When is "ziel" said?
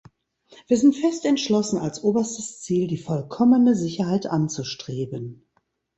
2.61-2.87